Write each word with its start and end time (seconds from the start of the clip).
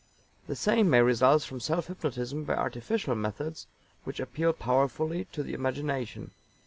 The 0.47 0.55
same 0.55 0.89
may 0.89 1.03
result 1.03 1.43
from 1.43 1.59
self 1.59 1.85
hypnotism 1.85 2.43
by 2.43 2.55
artificial 2.55 3.13
methods 3.13 3.67
which 4.03 4.19
appeal 4.19 4.51
powerfully 4.51 5.25
to 5.25 5.43
the 5.43 5.53
imagination. 5.53 6.31